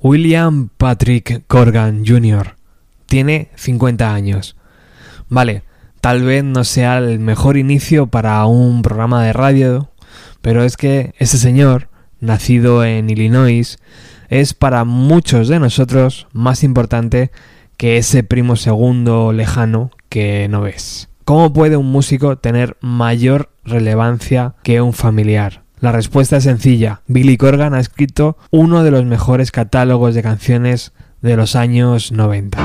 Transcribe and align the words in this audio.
William 0.00 0.68
Patrick 0.76 1.42
Corgan 1.48 2.04
Jr. 2.06 2.54
Tiene 3.06 3.48
50 3.56 4.14
años. 4.14 4.56
Vale, 5.28 5.64
tal 6.00 6.22
vez 6.22 6.44
no 6.44 6.62
sea 6.62 6.98
el 6.98 7.18
mejor 7.18 7.56
inicio 7.56 8.06
para 8.06 8.46
un 8.46 8.82
programa 8.82 9.24
de 9.24 9.32
radio, 9.32 9.90
pero 10.40 10.62
es 10.62 10.76
que 10.76 11.14
ese 11.18 11.36
señor, 11.36 11.88
nacido 12.20 12.84
en 12.84 13.10
Illinois, 13.10 13.78
es 14.28 14.54
para 14.54 14.84
muchos 14.84 15.48
de 15.48 15.58
nosotros 15.58 16.28
más 16.32 16.62
importante 16.62 17.32
que 17.76 17.96
ese 17.96 18.22
primo 18.22 18.54
segundo 18.54 19.32
lejano 19.32 19.90
que 20.08 20.46
no 20.48 20.60
ves. 20.60 21.08
¿Cómo 21.24 21.52
puede 21.52 21.76
un 21.76 21.90
músico 21.90 22.38
tener 22.38 22.76
mayor 22.80 23.50
relevancia 23.64 24.54
que 24.62 24.80
un 24.80 24.92
familiar? 24.92 25.62
La 25.80 25.92
respuesta 25.92 26.38
es 26.38 26.44
sencilla. 26.44 27.02
Billy 27.06 27.36
Corgan 27.36 27.74
ha 27.74 27.80
escrito 27.80 28.36
uno 28.50 28.82
de 28.82 28.90
los 28.90 29.04
mejores 29.04 29.50
catálogos 29.52 30.14
de 30.14 30.22
canciones 30.22 30.92
de 31.22 31.36
los 31.36 31.56
años 31.56 32.12
90. 32.12 32.58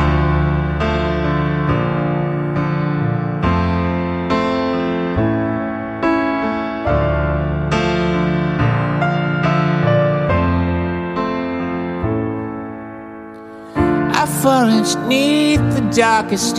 the 15.73 15.89
darkest 15.95 16.57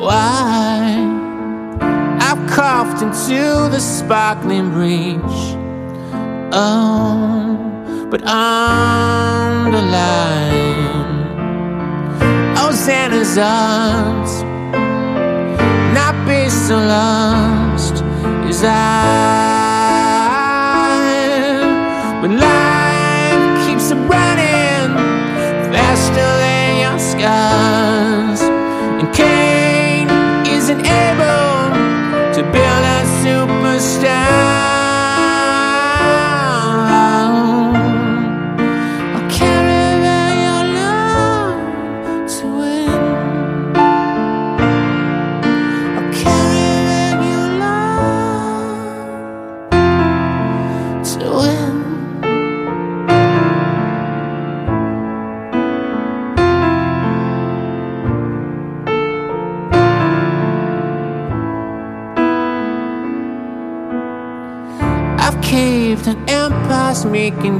why? 0.00 1.13
I've 2.36 2.50
coughed 2.50 3.00
into 3.00 3.68
the 3.70 3.78
sparkling 3.78 4.72
breach. 4.72 5.54
Oh, 6.52 8.08
but 8.10 8.24
on 8.26 9.70
the 9.70 9.80
line, 9.80 11.36
Hosanna's 12.56 13.38
oh, 13.38 13.42
arms, 13.44 14.42
not 15.94 16.26
be 16.26 16.50
so 16.50 16.76
lost 16.76 18.02
as 18.48 18.64
I. 18.64 19.53
superstar. 33.24 34.43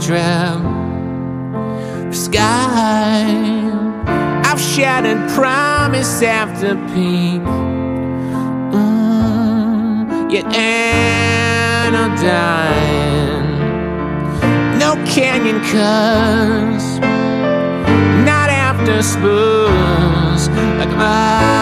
The 0.09 0.53
sky. 2.13 3.25
I've 4.45 4.61
shattered 4.61 5.29
promise 5.31 6.23
after 6.23 6.75
peak. 6.93 7.41
Mm, 8.73 10.31
yet 10.31 10.45
anodyne. 10.55 12.03
No 14.79 14.95
canyon 15.07 15.61
cuts, 15.73 16.99
Not 18.27 18.51
after 18.51 19.03
spoons 19.03 20.49
like 20.79 20.91
mine. 20.97 21.55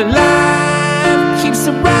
Life 0.00 1.42
keeps 1.42 1.68
running 1.68 1.99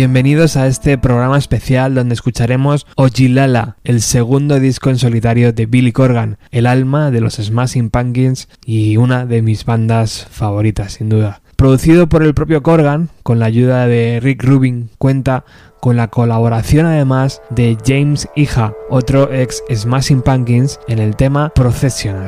Bienvenidos 0.00 0.56
a 0.56 0.66
este 0.66 0.96
programa 0.96 1.36
especial 1.36 1.94
donde 1.94 2.14
escucharemos 2.14 2.86
Ojilala, 2.96 3.76
el 3.84 4.00
segundo 4.00 4.58
disco 4.58 4.88
en 4.88 4.96
solitario 4.96 5.52
de 5.52 5.66
Billy 5.66 5.92
Corgan, 5.92 6.38
el 6.52 6.64
alma 6.64 7.10
de 7.10 7.20
los 7.20 7.34
Smashing 7.34 7.90
Pumpkins 7.90 8.48
y 8.64 8.96
una 8.96 9.26
de 9.26 9.42
mis 9.42 9.66
bandas 9.66 10.26
favoritas 10.30 10.94
sin 10.94 11.10
duda. 11.10 11.42
Producido 11.56 12.08
por 12.08 12.22
el 12.22 12.32
propio 12.32 12.62
Corgan, 12.62 13.10
con 13.22 13.40
la 13.40 13.44
ayuda 13.44 13.86
de 13.86 14.20
Rick 14.22 14.42
Rubin, 14.42 14.88
cuenta 14.96 15.44
con 15.80 15.98
la 15.98 16.08
colaboración 16.08 16.86
además 16.86 17.42
de 17.50 17.76
James 17.84 18.26
Hija, 18.34 18.72
otro 18.88 19.30
ex 19.30 19.62
Smashing 19.70 20.22
Pumpkins, 20.22 20.80
en 20.88 20.98
el 20.98 21.14
tema 21.14 21.50
Processional. 21.50 22.26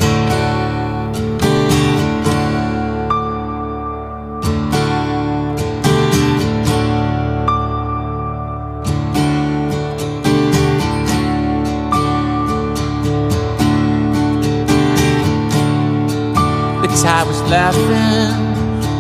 Laughing. 17.53 18.33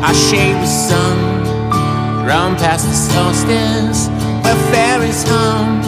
I 0.05 0.13
shaved 0.13 0.61
the 0.61 0.73
sun, 0.89 1.17
run 2.27 2.55
past 2.57 2.85
the 2.87 2.99
solstice 3.13 4.09
where 4.45 4.61
fairies 4.73 5.25
hum. 5.27 5.81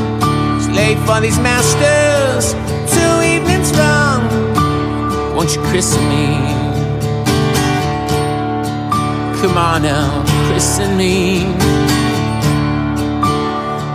Slave 0.67 0.99
for 1.07 1.21
these 1.21 1.39
masters, 1.39 2.55
two 2.95 3.15
evenings 3.33 3.71
wrong. 3.77 4.23
Won't 5.37 5.55
you 5.55 5.63
christen 5.69 6.03
me? 6.09 6.27
Come 9.39 9.59
on 9.59 9.83
now, 9.83 10.25
christen 10.49 10.97
me 10.97 11.45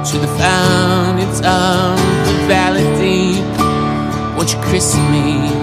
to 0.09 0.15
the 0.25 0.31
fountains 0.43 1.39
of 1.39 1.97
the 2.27 2.35
valley 2.53 2.87
deep. 3.01 3.45
Won't 4.37 4.53
you 4.53 4.59
christen 4.69 5.03
me? 5.11 5.58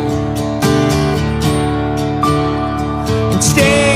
Your 3.36 3.95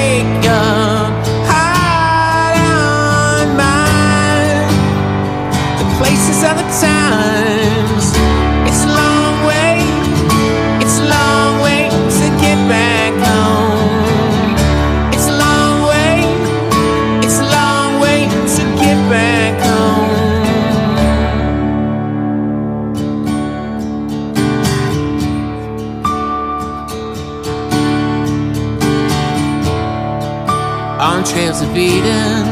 of 31.63 31.77
Eden, 31.77 32.45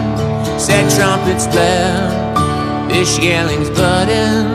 sad 0.58 0.90
trumpets 0.96 1.46
blare, 1.46 2.10
fish 2.88 3.18
yellings 3.18 3.70
budding, 3.70 4.46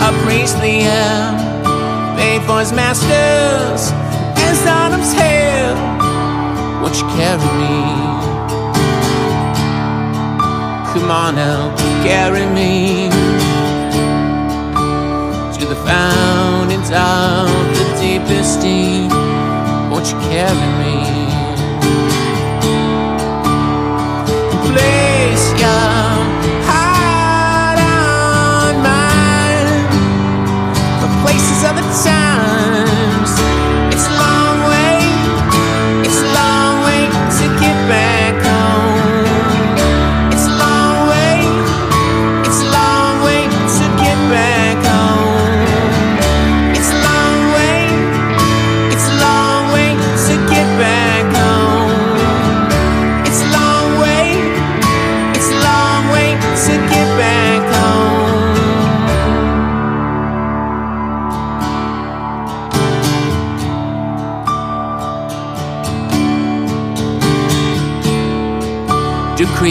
a 0.00 0.10
priestly 0.24 0.82
air. 0.82 1.50
for 2.46 2.60
his 2.60 2.72
masters 2.72 3.92
and 4.44 4.56
Sodom's 4.64 5.12
hell. 5.12 5.76
Won't 6.82 6.96
you 6.96 7.06
carry 7.18 7.50
me? 7.60 7.76
Come 10.90 11.10
on 11.10 11.34
now, 11.36 11.76
carry 12.02 12.46
me 12.58 13.08
to 15.58 15.66
the 15.66 15.76
fountains 15.86 16.90
of 16.90 17.48
the 17.76 17.86
deepest 18.00 18.60
deep. 18.62 19.12
Won't 19.90 20.06
you 20.10 20.18
carry 20.30 20.70
me? 20.82 20.99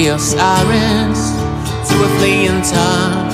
Creole 0.09 0.17
sirens 0.17 1.21
to 1.87 1.95
a 2.03 2.09
fleeing 2.17 2.63
tongue. 2.63 3.29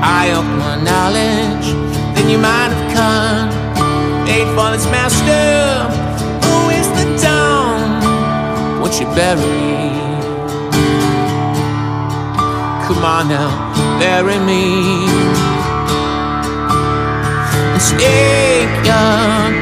I 0.00 0.32
open 0.32 0.56
my 0.56 0.76
knowledge, 0.82 1.66
then 2.14 2.30
you 2.30 2.38
might 2.38 2.70
have 2.72 2.86
come. 2.96 4.24
Made 4.24 4.48
for 4.56 4.72
its 4.72 4.86
master, 4.86 5.84
who 6.40 6.70
is 6.70 6.88
the 6.96 7.04
dawn? 7.22 8.80
Won't 8.80 8.98
you 8.98 9.08
bury 9.14 9.44
me? 9.44 9.90
Come 12.86 13.04
on 13.04 13.28
now, 13.28 13.50
bury 14.00 14.38
me. 14.38 15.04
And 17.74 17.82
take 18.00 18.86
your 18.88 19.59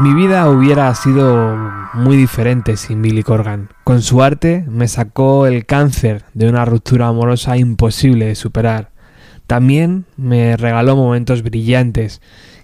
Mi 0.00 0.14
vida 0.14 0.48
hubiera 0.48 0.94
sido 0.94 1.58
muy 1.92 2.16
diferente 2.16 2.78
sin 2.78 3.02
Billy 3.02 3.22
Corgan. 3.22 3.68
Con 3.84 4.00
su 4.00 4.22
arte 4.22 4.64
me 4.66 4.88
sacó 4.88 5.46
el 5.46 5.66
cáncer 5.66 6.24
de 6.32 6.48
una 6.48 6.64
ruptura 6.64 7.08
amorosa 7.08 7.58
imposible 7.58 8.24
de 8.24 8.34
superar. 8.34 8.92
También 9.46 10.06
me 10.16 10.56
regaló 10.56 10.96
momentos 10.96 11.42
brillantes, 11.42 12.22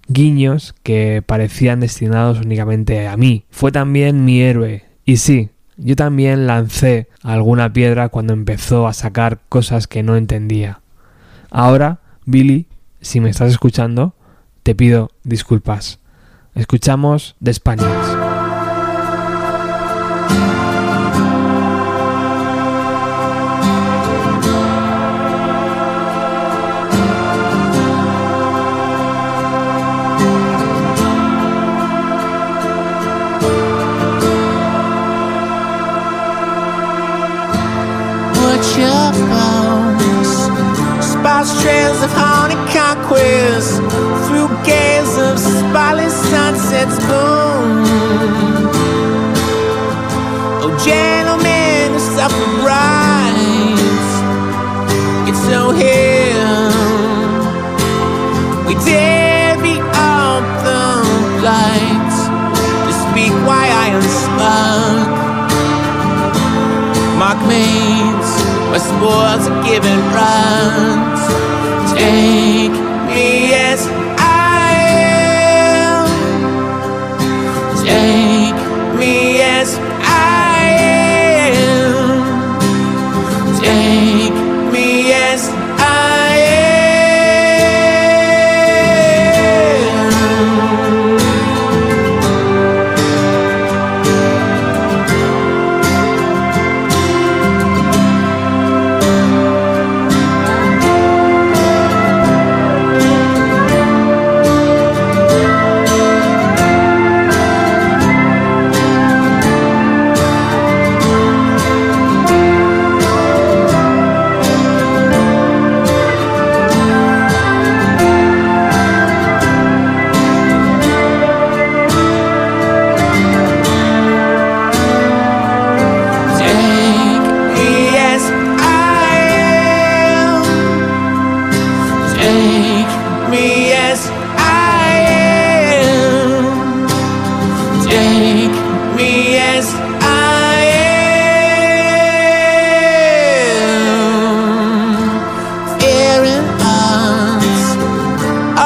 guiños 0.09 0.75
que 0.83 1.23
parecían 1.27 1.81
destinados 1.81 2.41
únicamente 2.41 3.07
a 3.07 3.19
mí. 3.19 3.45
Fue 3.51 3.71
también 3.71 4.25
mi 4.25 4.41
héroe. 4.41 4.87
Y 5.05 5.19
sí, 5.19 5.51
yo 5.77 5.95
también 5.95 6.47
lancé 6.47 7.11
alguna 7.23 7.71
piedra 7.71 8.09
cuando 8.09 8.33
empezó 8.33 8.87
a 8.87 8.95
sacar 8.95 9.41
cosas 9.51 9.87
que 9.87 10.03
no 10.03 10.17
entendía. 10.17 10.81
Ahora, 11.51 12.01
Billy, 12.25 12.67
si 13.03 13.21
me 13.21 13.29
estás 13.29 13.51
escuchando, 13.51 14.15
te 14.63 14.75
pido 14.75 15.11
disculpas. 15.23 16.01
Escuchamos 16.57 17.37
de 17.39 17.51
Españoles. 17.51 18.16
Of 45.37 46.13
sunsets 46.13 46.99
boom. 47.09 47.85
Oh, 50.63 50.73
gentlemen, 50.85 51.93
who 51.93 51.99
suffer 52.17 52.47
brides, 52.63 54.09
it's 55.29 55.43
so 55.51 55.73
here. 55.73 56.73
We 58.67 58.75
dare 58.85 59.61
be 59.63 59.79
out 59.93 60.45
the 60.65 60.85
lights 61.45 62.19
to 62.87 62.93
speak 63.05 63.33
why 63.47 63.65
I 63.85 63.87
unspoke. 63.99 65.17
Mark 67.19 67.41
means 67.45 68.29
my 68.73 68.79
sports 68.79 69.45
are 69.51 69.63
giving 69.65 70.01
runs. 70.17 71.21
Take 71.93 72.73
me 73.09 73.53
as 73.55 74.06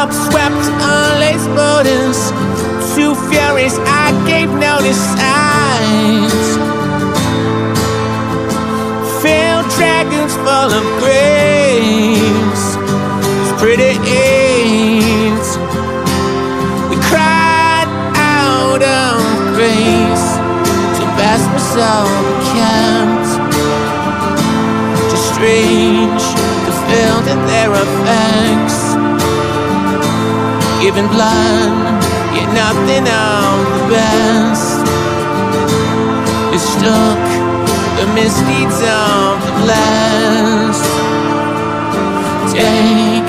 Up 0.00 0.08
upswept, 0.08 0.64
unlaced 0.80 1.46
burdens. 1.48 2.30
Too 2.94 3.14
furious, 3.28 3.76
I 3.80 4.08
gave 4.26 4.48
no 4.48 4.80
signs. 4.96 6.32
Filled 9.20 9.68
dragons 9.76 10.34
full 10.36 10.72
of 10.72 10.84
grace. 11.02 11.29
Giving 30.90 31.06
blood, 31.06 32.02
yet 32.34 32.50
nothing 32.52 33.06
of 33.06 33.54
the 33.74 33.82
best. 33.94 34.82
is 36.52 36.62
stuck. 36.62 37.22
the 37.96 38.06
misdeeds 38.12 38.80
of 38.82 39.38
the 39.46 39.52
blessed. 39.62 40.90
Take 42.52 43.19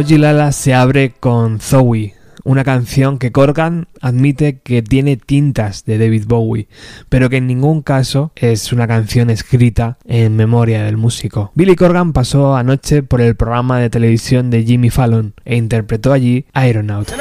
Ojilala 0.00 0.50
se 0.52 0.72
abre 0.72 1.12
con 1.20 1.60
Zoe, 1.60 2.14
una 2.42 2.64
canción 2.64 3.18
que 3.18 3.32
Corgan 3.32 3.86
admite 4.00 4.60
que 4.60 4.82
tiene 4.82 5.16
tintas 5.16 5.84
de 5.84 5.98
David 5.98 6.24
Bowie, 6.26 6.68
pero 7.08 7.28
que 7.28 7.36
en 7.36 7.46
ningún 7.46 7.82
caso 7.82 8.32
es 8.36 8.72
una 8.72 8.86
canción 8.86 9.30
escrita 9.30 9.98
en 10.04 10.36
memoria 10.36 10.84
del 10.84 10.96
músico. 10.96 11.52
Billy 11.54 11.76
Corgan 11.76 12.12
pasó 12.12 12.56
anoche 12.56 13.02
por 13.02 13.20
el 13.20 13.36
programa 13.36 13.78
de 13.78 13.90
televisión 13.90 14.50
de 14.50 14.64
Jimmy 14.64 14.90
Fallon 14.90 15.34
e 15.44 15.56
interpretó 15.56 16.12
allí 16.12 16.46
Aeronaut. 16.52 17.12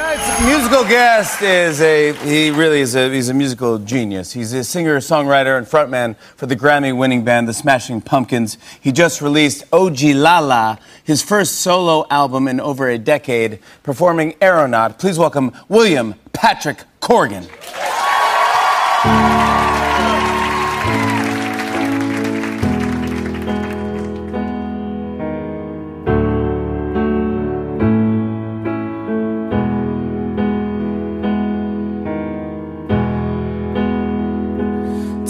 Musical 0.42 0.86
guest 0.86 1.42
is 1.42 1.82
a 1.82 2.14
he 2.24 2.50
really 2.50 2.80
is 2.80 2.96
a 2.96 3.10
he's 3.14 3.28
a 3.28 3.34
musical 3.34 3.78
genius. 3.78 4.32
He's 4.32 4.54
a 4.54 4.64
singer, 4.64 5.02
songwriter, 5.02 5.58
and 5.58 5.68
frontman 5.68 6.16
for 6.38 6.46
the 6.46 6.56
Grammy-winning 6.56 7.26
band 7.26 7.50
The 7.50 7.54
Smashing 7.54 8.02
Pumpkins. 8.02 8.58
He 8.80 8.94
just 8.94 9.22
released 9.22 9.70
Oji 9.72 10.16
Lala, 10.16 10.80
his 11.04 11.22
first 11.22 11.56
solo 11.56 12.06
album 12.10 12.48
in 12.48 12.62
over 12.62 12.88
a 12.88 12.98
decade, 12.98 13.60
performing 13.84 14.36
Aeronaut. 14.42 14.98
Please 14.98 15.20
welcome 15.20 15.52
William 15.68 16.16
Patrick 16.42 16.86
Corgan. 17.02 17.46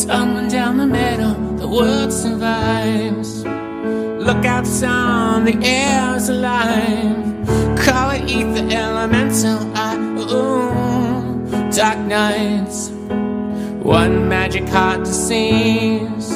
Tumbling 0.05 0.49
down 0.49 0.77
the 0.77 0.85
middle, 0.85 1.33
the 1.55 1.67
world 1.67 2.13
survives. 2.13 3.43
Look 3.43 4.45
out, 4.45 4.67
son, 4.67 5.45
the 5.45 5.57
air's 5.65 6.29
alive. 6.29 7.28
Nights. 12.09 12.89
One 13.83 14.27
magic 14.27 14.67
heart 14.67 15.05
to 15.05 15.13
seize, 15.13 16.31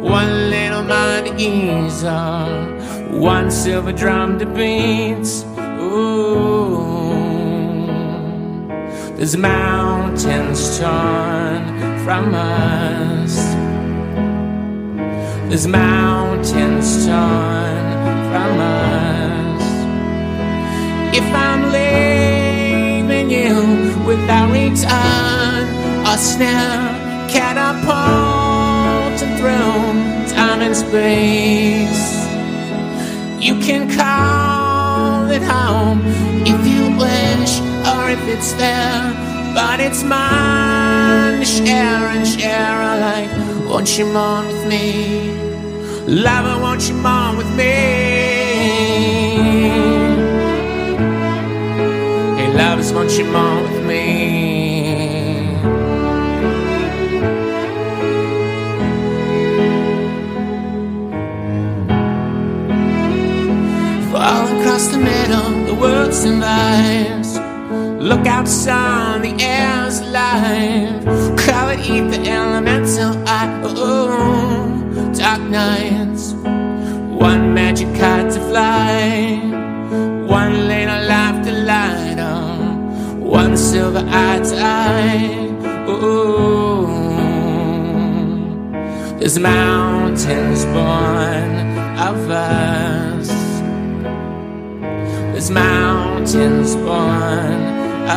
one 0.00 0.50
little 0.50 0.82
mind 0.82 1.26
to 1.28 1.36
ease 1.38 2.02
on, 2.04 3.20
one 3.20 3.50
silver 3.50 3.92
drum 3.92 4.38
to 4.40 4.46
beat. 4.46 5.26
Ooh. 5.80 6.96
There's 9.16 9.36
mountains 9.36 10.78
torn 10.78 11.62
from 12.04 12.34
us. 12.34 13.34
There's 15.48 15.68
mountains 15.68 17.06
torn 17.06 17.84
from 18.30 18.52
us. 18.60 19.62
If 21.16 21.24
I'm 21.32 21.62
leaving 21.72 22.25
you 23.46 23.94
without 24.04 24.50
return, 24.50 25.64
a 26.06 26.16
snare 26.18 27.28
catapulting 27.28 29.34
through 29.38 29.84
time 30.34 30.60
and 30.66 30.76
space. 30.76 32.04
You 33.46 33.54
can 33.66 33.82
call 34.00 35.30
it 35.30 35.42
home 35.42 36.00
if 36.52 36.60
you 36.72 36.84
wish, 37.04 37.52
or 37.92 38.10
if 38.10 38.22
it's 38.34 38.52
there. 38.54 39.02
But 39.54 39.78
it's 39.80 40.02
mine 40.02 41.38
to 41.40 41.44
share 41.44 42.04
and 42.14 42.26
share 42.26 42.78
alike. 42.92 43.30
Won't 43.68 43.96
you 43.96 44.06
mourn 44.06 44.46
with 44.48 44.66
me? 44.66 45.30
Lover, 46.06 46.60
won't 46.62 46.88
you 46.88 46.94
mourn 46.94 47.36
with 47.36 47.50
me? 47.56 48.15
Hey, 52.56 52.62
lovers, 52.62 52.90
won't 52.90 53.10
you 53.18 53.24
mourn 53.26 53.64
with 53.64 53.84
me? 53.84 55.46
Fall 64.10 64.46
across 64.58 64.86
the 64.86 64.96
middle, 64.96 65.66
the 65.66 65.74
world 65.74 66.14
survives. 66.14 67.36
Look 68.02 68.26
out, 68.26 68.48
son, 68.48 69.20
the 69.20 69.34
air's 69.38 70.00
alive. 70.00 71.04
Call 71.36 71.68
it 71.68 71.80
ether, 71.80 72.22
elemental, 72.26 73.22
I, 73.26 73.48
ooh, 73.66 75.12
dark 75.14 75.42
nights. 75.42 76.32
One 76.32 77.52
magic 77.52 77.88
kite 78.00 78.32
to 78.32 78.40
fly, 78.48 79.55
silver 83.56 84.04
eye 84.06 84.40
to. 84.40 85.90
Ooh, 85.90 86.86
there's 89.18 89.38
mountains 89.38 90.64
born 90.66 91.50
of 91.98 92.30
us. 92.30 93.28
There's 95.32 95.50
mountains 95.50 96.76
born 96.76 97.60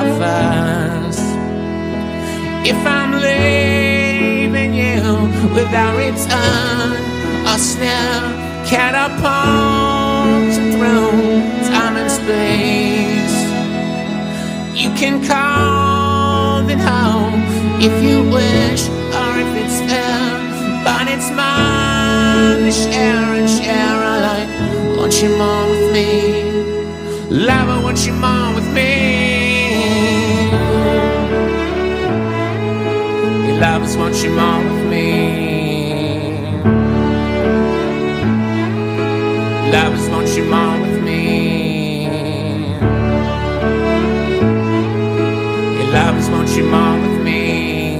of 0.01 0.21
us. 0.21 1.17
If 2.67 2.77
I'm 2.85 3.11
leaving 3.21 4.73
you 4.73 5.01
without 5.55 5.95
return, 5.97 6.97
a 7.47 7.57
snare 7.57 8.65
catapult 8.67 10.53
through 10.73 11.11
time 11.71 11.95
and 11.97 12.11
space. 12.11 12.88
You 14.89 14.95
can 14.95 15.23
call 15.23 16.67
it 16.67 16.79
home 16.79 17.43
if 17.79 18.03
you 18.03 18.23
wish, 18.23 18.89
or 19.21 19.31
if 19.43 19.51
it's 19.61 19.79
there. 19.81 20.33
But 20.83 21.07
it's 21.07 21.29
mine 21.29 22.63
to 22.65 22.71
share 22.71 23.35
and 23.37 23.47
share 23.47 23.99
alike. 24.13 24.49
Won't 24.97 25.21
you 25.21 25.29
mourn 25.37 25.69
with 25.69 25.93
me? 25.93 26.09
Lover, 27.29 27.83
won't 27.83 28.03
you 28.07 28.13
mourn 28.13 28.55
with 28.55 28.67
me? 28.73 30.49
Your 33.45 33.57
lovers, 33.61 33.95
won't 33.95 34.17
you 34.23 34.31
mourn 34.31 34.65
with 34.73 34.85
me? 34.89 35.07
Lovers, 39.71 40.09
won't 40.09 40.29
you 40.35 40.45
mourn 40.45 40.78
you 46.59 46.65
mourn 46.65 47.01
with 47.01 47.21
me. 47.23 47.97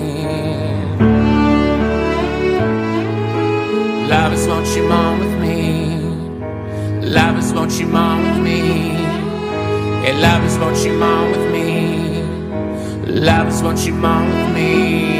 Lovers, 4.10 4.48
won't 4.48 4.68
you 4.76 4.84
mourn 4.90 5.20
with 5.20 5.36
me? 5.40 6.00
Lovers, 7.02 7.54
won't 7.54 7.80
you 7.80 7.88
mourn 7.88 8.22
with 8.24 8.44
me? 8.44 8.92
Yeah, 10.04 10.18
lovers, 10.26 10.58
won't 10.58 10.78
you 10.86 10.94
mourn 10.98 11.32
with 11.32 11.52
me? 11.54 12.24
Lovers, 13.22 13.64
won't 13.64 13.86
you 13.86 13.94
mourn 13.94 14.28
with 14.28 14.54
me? 14.56 15.19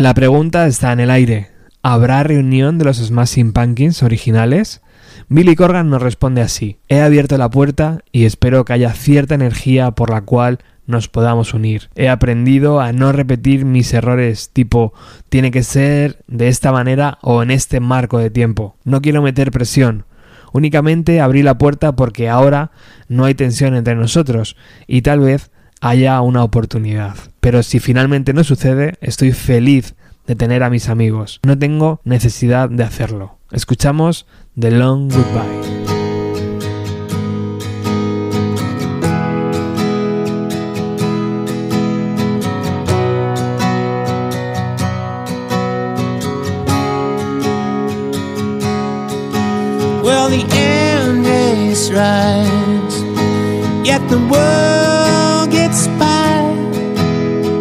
La 0.00 0.14
pregunta 0.14 0.66
está 0.66 0.92
en 0.92 1.00
el 1.00 1.10
aire. 1.10 1.48
¿Habrá 1.82 2.22
reunión 2.22 2.78
de 2.78 2.86
los 2.86 2.96
Smashing 2.96 3.52
Pumpkins 3.52 4.02
originales? 4.02 4.80
Billy 5.28 5.54
Corgan 5.54 5.90
nos 5.90 6.00
responde 6.00 6.40
así. 6.40 6.78
He 6.88 7.02
abierto 7.02 7.36
la 7.36 7.50
puerta 7.50 7.98
y 8.10 8.24
espero 8.24 8.64
que 8.64 8.72
haya 8.72 8.94
cierta 8.94 9.34
energía 9.34 9.90
por 9.90 10.08
la 10.08 10.22
cual 10.22 10.60
nos 10.86 11.08
podamos 11.08 11.52
unir. 11.52 11.90
He 11.96 12.08
aprendido 12.08 12.80
a 12.80 12.94
no 12.94 13.12
repetir 13.12 13.66
mis 13.66 13.92
errores 13.92 14.48
tipo 14.54 14.94
tiene 15.28 15.50
que 15.50 15.62
ser 15.62 16.24
de 16.26 16.48
esta 16.48 16.72
manera 16.72 17.18
o 17.20 17.42
en 17.42 17.50
este 17.50 17.78
marco 17.80 18.16
de 18.16 18.30
tiempo. 18.30 18.78
No 18.84 19.02
quiero 19.02 19.20
meter 19.20 19.50
presión. 19.50 20.06
Únicamente 20.54 21.20
abrí 21.20 21.42
la 21.42 21.58
puerta 21.58 21.94
porque 21.94 22.30
ahora 22.30 22.70
no 23.08 23.26
hay 23.26 23.34
tensión 23.34 23.74
entre 23.74 23.96
nosotros 23.96 24.56
y 24.86 25.02
tal 25.02 25.20
vez 25.20 25.50
haya 25.80 26.20
una 26.20 26.44
oportunidad. 26.44 27.16
Pero 27.40 27.62
si 27.62 27.80
finalmente 27.80 28.32
no 28.32 28.44
sucede, 28.44 28.96
estoy 29.00 29.32
feliz 29.32 29.94
de 30.26 30.36
tener 30.36 30.62
a 30.62 30.70
mis 30.70 30.88
amigos. 30.88 31.40
No 31.42 31.58
tengo 31.58 32.00
necesidad 32.04 32.68
de 32.68 32.84
hacerlo. 32.84 33.38
Escuchamos 33.50 34.26
The 34.58 34.70
Long 34.70 35.08
Goodbye. 35.08 35.90
Well, 50.02 50.28
the 50.28 50.44
end 50.52 51.26
is 51.26 51.90
right, 51.90 53.84
yet 53.84 54.00
the 54.08 54.18
world 54.30 54.69
gets 55.50 55.86
by. 55.98 56.40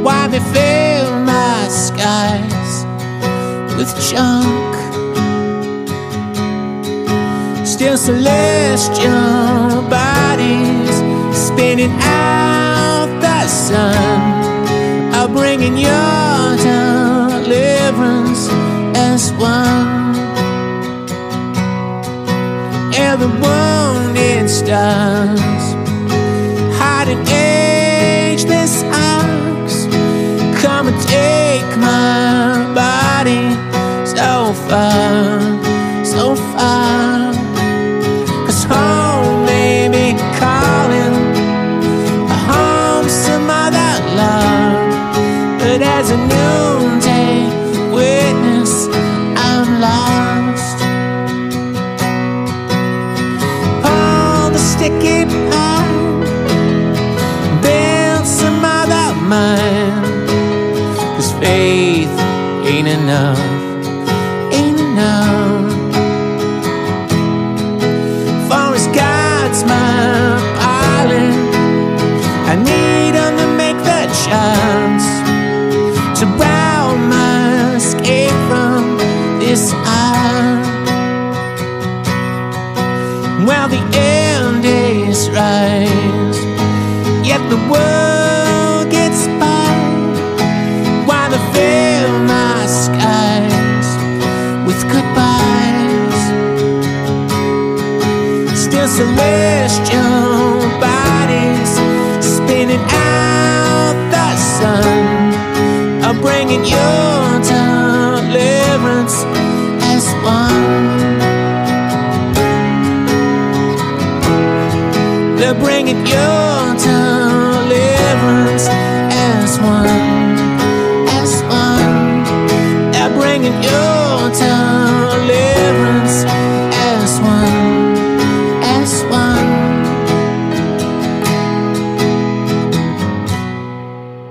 Why 0.06 0.28
they 0.28 0.40
fill 0.54 1.20
my 1.26 1.68
skies 1.70 2.86
with 3.78 3.92
junk? 4.10 4.76
Still 7.66 7.98
celestial 7.98 9.82
bodies 9.90 10.96
spinning 11.34 11.92
out 12.02 13.08
the 13.22 13.48
sun 13.48 14.20
are 15.14 15.28
bringing 15.28 15.78
your 15.78 16.58
deliverance 16.58 18.48
as 18.96 19.32
one 19.34 20.16
and 22.96 23.22
the 23.22 23.28
wounded 23.44 24.50
stars 24.50 25.64
hiding 26.80 27.24
so 35.00 35.49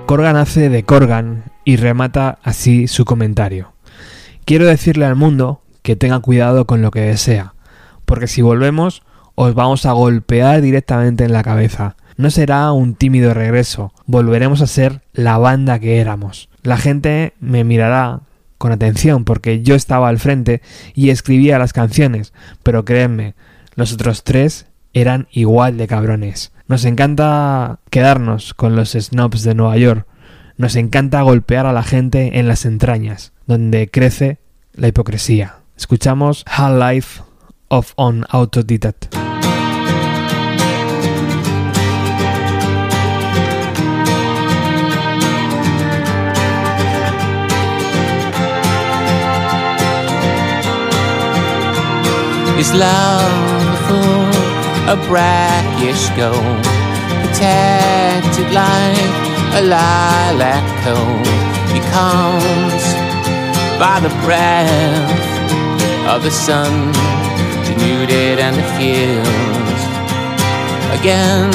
Corgan 0.09 0.37
hace 0.37 0.69
de 0.69 0.83
Corgan 0.83 1.43
y 1.63 1.75
remata 1.75 2.39
así 2.41 2.87
su 2.87 3.05
comentario. 3.05 3.73
Quiero 4.43 4.65
decirle 4.65 5.05
al 5.05 5.15
mundo 5.15 5.61
que 5.83 5.95
tenga 5.95 6.19
cuidado 6.19 6.65
con 6.65 6.81
lo 6.81 6.89
que 6.89 7.01
desea, 7.01 7.53
porque 8.05 8.25
si 8.25 8.41
volvemos 8.41 9.03
os 9.41 9.55
vamos 9.55 9.85
a 9.85 9.93
golpear 9.93 10.61
directamente 10.61 11.23
en 11.23 11.31
la 11.31 11.43
cabeza. 11.43 11.95
No 12.17 12.29
será 12.29 12.73
un 12.73 12.93
tímido 12.93 13.33
regreso, 13.33 13.93
volveremos 14.05 14.61
a 14.61 14.67
ser 14.67 15.01
la 15.13 15.37
banda 15.37 15.79
que 15.79 16.01
éramos. 16.01 16.49
La 16.61 16.75
gente 16.75 17.31
me 17.39 17.63
mirará 17.63 18.19
con 18.57 18.73
atención 18.73 19.23
porque 19.23 19.61
yo 19.61 19.75
estaba 19.75 20.09
al 20.09 20.19
frente 20.19 20.61
y 20.93 21.09
escribía 21.09 21.57
las 21.57 21.71
canciones, 21.71 22.33
pero 22.63 22.83
créanme, 22.83 23.33
los 23.75 23.93
otros 23.93 24.25
tres 24.25 24.65
eran 24.91 25.29
igual 25.31 25.77
de 25.77 25.87
cabrones. 25.87 26.51
Nos 26.67 26.83
encanta 26.83 27.79
quedarnos 27.91 28.53
con 28.53 28.75
los 28.75 28.91
snobs 28.91 29.43
de 29.43 29.55
Nueva 29.55 29.77
York. 29.77 30.05
Nos 30.57 30.75
encanta 30.75 31.21
golpear 31.21 31.65
a 31.65 31.71
la 31.71 31.83
gente 31.83 32.39
en 32.39 32.49
las 32.49 32.65
entrañas, 32.65 33.31
donde 33.47 33.89
crece 33.89 34.39
la 34.73 34.89
hipocresía. 34.89 35.59
Escuchamos 35.77 36.43
Half 36.45 36.77
Life 36.77 37.21
of 37.69 37.93
an 37.95 38.25
Autodidact. 38.31 39.18
Is 52.59 52.73
love 52.73 53.79
full 53.87 54.29
a 54.91 54.97
brackish 55.07 56.09
gold, 56.19 56.65
protected 57.23 58.51
like 58.51 59.13
a 59.55 59.61
lilac 59.61 60.65
coat, 60.83 61.23
becomes 61.71 62.83
by 63.79 64.01
the 64.01 64.13
breath 64.25 65.23
of 66.13 66.21
the 66.23 66.31
sun, 66.31 66.91
denuded 67.63 68.39
and 68.39 68.57
diffused. 68.57 69.91
again. 70.99 71.51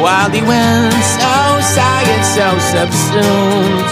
While 0.00 0.30
he 0.30 0.40
went 0.40 0.94
so 1.18 1.34
tired, 1.76 2.24
so 2.36 2.46
subsumed, 2.72 3.88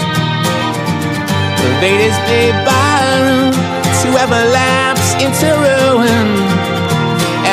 pervaded 1.61 2.65
by 2.65 3.44
to 4.05 4.11
ever 4.21 4.41
lapse 4.53 5.13
into 5.23 5.47
ruin 5.65 6.27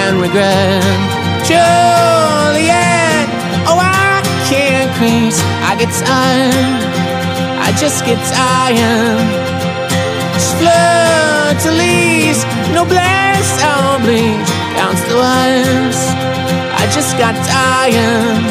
and 0.00 0.20
regret. 0.20 0.84
Juliet, 1.48 3.26
oh, 3.70 3.80
I 3.80 4.20
can't 4.50 4.90
quit. 4.98 5.36
I 5.70 5.72
get 5.80 5.92
tired, 6.04 6.82
I 7.66 7.68
just 7.82 8.04
get 8.04 8.20
tired. 8.28 9.52
Fleur 10.58 11.54
de 11.62 11.70
lis, 11.80 12.38
noblesse 12.74 13.52
oblige, 13.94 14.52
counts 14.76 15.02
the 15.08 15.16
ones. 15.16 15.98
I 16.80 16.84
just 16.96 17.16
got 17.16 17.34
tired 17.48 18.44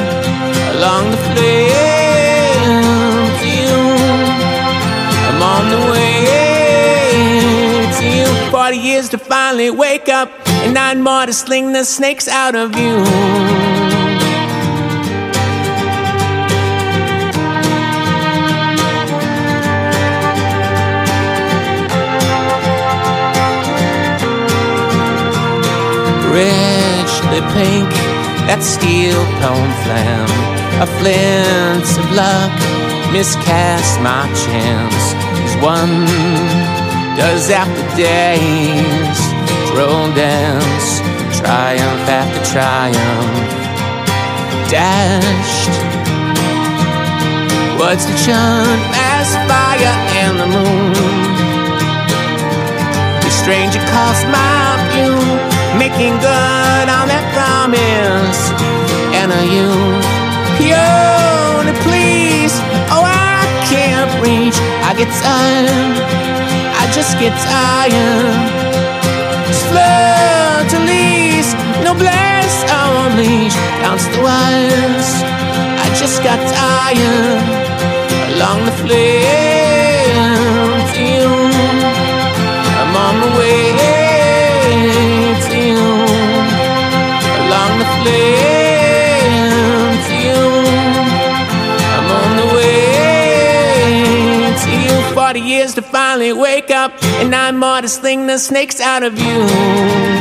along 0.76 1.12
the 1.12 1.18
flame 1.18 1.91
Forty 8.72 8.88
years 8.88 9.10
to 9.10 9.18
finally 9.18 9.70
wake 9.70 10.08
up, 10.08 10.32
and 10.48 10.74
nine 10.74 11.02
more 11.02 11.26
to 11.26 11.34
sling 11.34 11.74
the 11.74 11.84
snakes 11.84 12.30
out 12.30 12.56
of 12.56 12.74
you. 12.78 12.96
richly 26.32 27.42
pink, 27.52 27.92
that 28.48 28.64
steel 28.64 29.20
cone 29.44 29.74
flam, 29.84 30.30
a 30.80 30.88
flint 30.96 31.88
of 32.00 32.10
luck, 32.16 33.12
miscast 33.12 34.00
my 34.00 34.24
chance. 34.46 35.14
As 35.44 35.62
one 35.62 36.81
does 37.18 37.50
after 37.50 37.84
days, 37.98 39.20
drone 39.72 40.14
dance, 40.16 41.00
triumph 41.40 42.08
after 42.08 42.42
triumph, 42.54 43.50
dashed. 44.70 45.76
What's 47.80 48.06
the 48.06 48.16
chant 48.24 48.82
past 48.94 49.34
fire 49.50 49.96
and 50.22 50.40
the 50.40 50.48
moon? 50.48 50.94
The 53.24 53.32
stranger 53.32 53.82
calls 53.92 54.24
my 54.32 54.78
view 54.94 55.52
making 55.78 56.14
good 56.22 56.88
on 56.98 57.08
that 57.10 57.26
promise. 57.34 58.42
And 59.18 59.32
are 59.32 59.50
you 59.56 59.70
pure 60.62 61.66
to 61.68 61.74
please? 61.82 62.54
Oh, 62.94 63.04
I 63.04 63.42
can't 63.72 64.12
reach. 64.22 64.58
I 64.86 64.94
get 64.94 65.10
tired. 65.22 66.51
Just 66.94 67.14
get 67.20 67.34
tired. 67.40 68.36
Fleur 69.68 70.66
de 70.70 70.80
lis, 70.90 71.48
noblesse 71.84 72.64
unleashed. 72.70 73.60
Counts 73.82 74.06
the 74.14 74.20
wires. 74.22 75.10
I 75.84 75.86
just 76.02 76.18
got 76.24 76.40
tired 76.62 77.44
along 78.34 78.60
the 78.66 78.76
flame 78.84 80.12
to. 80.94 81.10
I'm 82.82 82.94
on 83.08 83.16
the 83.24 83.32
way 83.40 83.62
to 85.46 85.56
you, 85.70 85.86
along 87.42 87.72
the 87.82 87.90
flame. 87.98 88.52
I'm 91.96 92.08
on 92.22 92.30
the 92.42 92.48
way 92.56 92.84
to 94.64 94.70
you. 94.84 94.96
Forty 95.14 95.42
years 95.42 95.72
to 95.76 95.81
finally 96.12 96.34
wake 96.34 96.70
up, 96.70 96.92
and 97.22 97.32
nine 97.32 97.58
more 97.58 97.80
to 97.80 97.88
sling 97.88 98.28
the 98.28 98.38
snakes 98.38 98.82
out 98.82 99.02
of 99.02 99.18
you. 99.18 100.21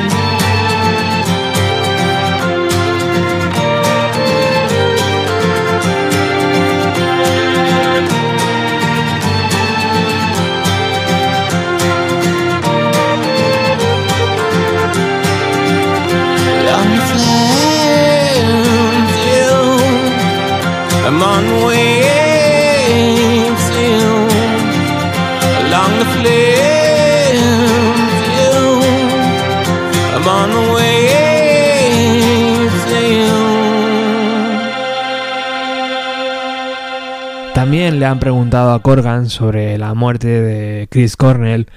Han 38.10 38.18
preguntado 38.18 38.72
a 38.72 38.82
Corgan 38.82 39.30
sobre 39.30 39.78
la 39.78 39.94
muerte 39.94 40.28
de 40.28 40.88
Chris 40.90 41.16
Cornell, 41.16 41.68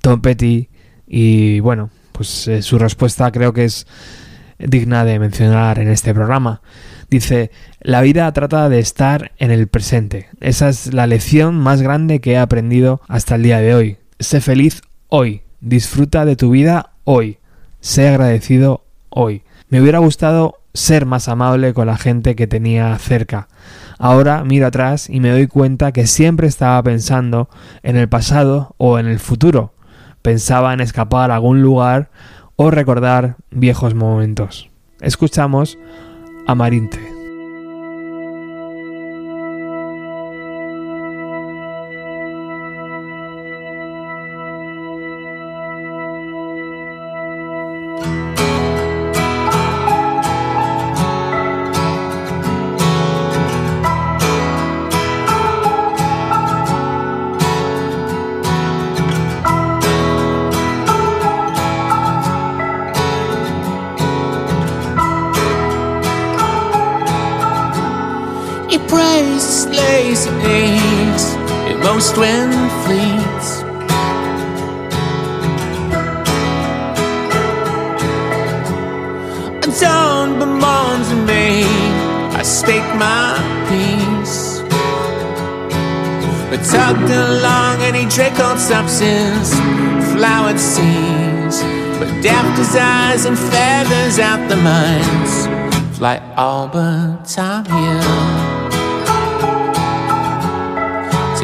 Tom 0.00 0.20
Petty 0.20 0.68
y 1.06 1.58
bueno, 1.60 1.90
pues 2.12 2.46
eh, 2.46 2.62
su 2.62 2.78
respuesta 2.78 3.32
creo 3.32 3.52
que 3.52 3.64
es 3.64 3.86
digna 4.58 5.04
de 5.04 5.18
mencionar 5.18 5.80
en 5.80 5.88
este 5.88 6.14
programa. 6.14 6.62
Dice, 7.10 7.50
la 7.80 8.02
vida 8.02 8.32
trata 8.32 8.68
de 8.68 8.78
estar 8.78 9.32
en 9.38 9.50
el 9.50 9.66
presente. 9.66 10.28
Esa 10.40 10.68
es 10.68 10.94
la 10.94 11.08
lección 11.08 11.56
más 11.56 11.82
grande 11.82 12.20
que 12.20 12.32
he 12.32 12.38
aprendido 12.38 13.00
hasta 13.08 13.34
el 13.34 13.42
día 13.42 13.58
de 13.58 13.74
hoy. 13.74 13.96
Sé 14.20 14.40
feliz 14.40 14.82
hoy. 15.08 15.42
Disfruta 15.60 16.24
de 16.24 16.36
tu 16.36 16.50
vida 16.50 16.92
hoy. 17.02 17.38
Sé 17.80 18.08
agradecido 18.08 18.84
hoy. 19.08 19.42
Me 19.68 19.80
hubiera 19.80 19.98
gustado 19.98 20.60
ser 20.72 21.04
más 21.04 21.28
amable 21.28 21.74
con 21.74 21.88
la 21.88 21.96
gente 21.96 22.36
que 22.36 22.46
tenía 22.46 22.96
cerca. 22.98 23.48
Ahora 24.00 24.44
miro 24.44 24.66
atrás 24.66 25.10
y 25.10 25.20
me 25.20 25.30
doy 25.30 25.46
cuenta 25.46 25.92
que 25.92 26.06
siempre 26.06 26.48
estaba 26.48 26.82
pensando 26.82 27.50
en 27.82 27.96
el 27.96 28.08
pasado 28.08 28.74
o 28.78 28.98
en 28.98 29.06
el 29.06 29.18
futuro. 29.18 29.74
Pensaba 30.22 30.72
en 30.72 30.80
escapar 30.80 31.30
a 31.30 31.34
algún 31.34 31.60
lugar 31.60 32.10
o 32.56 32.70
recordar 32.70 33.36
viejos 33.50 33.94
momentos. 33.94 34.70
Escuchamos 35.02 35.78
a 36.46 37.19
Prays, 68.90 69.42
slays, 69.42 70.26
and 70.26 70.42
hates 70.42 71.34
in 71.70 71.78
most 71.78 72.16
wind 72.18 72.52
fleets. 72.82 73.62
And 79.62 79.72
dawn 79.80 80.40
bemoans 80.40 81.08
me, 81.28 81.62
I 82.34 82.42
speak 82.42 82.84
my 83.06 83.38
peace. 83.70 84.60
But 86.50 86.62
tugged 86.66 87.10
along 87.10 87.82
any 87.82 88.10
trickled 88.10 88.58
substance, 88.58 89.54
flowered 90.12 90.58
seas. 90.58 91.62
But 92.00 92.10
daft 92.22 92.56
desires 92.56 93.24
and 93.24 93.38
feathers 93.38 94.18
out 94.18 94.48
the 94.48 94.56
minds 94.56 95.60
fly 96.00 96.18
all 96.34 96.66
but 96.66 97.26
time 97.26 97.66
here. 97.66 98.39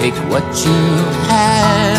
Take 0.07 0.31
what 0.31 0.47
you 0.65 0.83
had. 1.27 1.99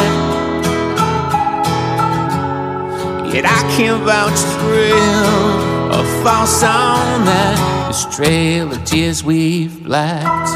Yet 3.33 3.43
I 3.43 3.61
can't 3.75 4.01
vouch 4.03 4.39
for 4.55 4.71
real 4.71 5.93
or 5.93 6.05
false 6.23 6.63
on 6.63 7.25
that. 7.25 7.57
This 7.89 8.05
trail 8.15 8.71
of 8.71 8.85
tears 8.85 9.25
we've 9.25 9.83
blacked. 9.83 10.49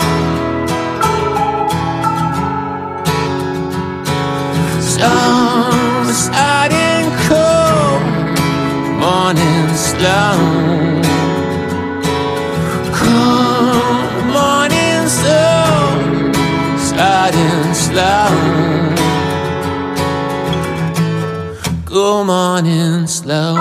Storms 4.82 6.22
hot 6.32 6.72
and 6.72 7.10
cold, 7.28 8.04
mornings 9.04 9.80
slow. 9.92 10.38
Come 12.96 13.61
slow. 17.92 18.96
Good 21.86 22.26
morning 22.26 23.08
slow. 23.08 23.56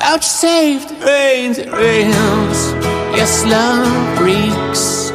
Vouchsafe 0.00 0.88
the 0.88 0.96
rains, 1.04 1.58
it 1.58 1.70
rains. 1.72 2.58
Yes, 3.16 3.44
love 3.44 4.20
reeks. 4.20 5.12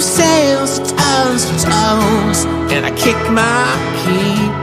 Sails 0.00 0.78
to 0.78 0.96
toes 0.96 1.44
to 1.44 1.54
toes, 1.64 2.46
and 2.72 2.86
I 2.86 2.90
kick 2.92 3.16
my 3.30 3.66
keep. 4.00 4.54